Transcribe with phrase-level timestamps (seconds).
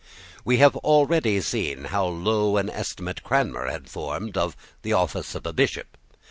[0.43, 5.45] We have already seen how low an estimate Cranmer had formed of the office of
[5.45, 5.95] a Bishop.